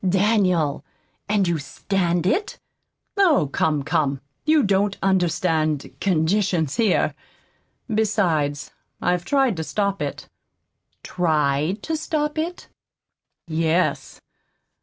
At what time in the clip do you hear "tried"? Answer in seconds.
9.25-9.57, 11.03-11.83